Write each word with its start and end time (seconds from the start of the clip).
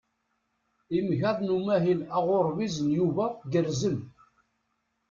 Igmaḍ 0.97 1.37
n 1.41 1.53
umahil 1.57 1.99
aɣurbiz 2.17 2.75
n 2.81 2.87
Yuba 2.97 3.25
gerrzen. 3.51 3.97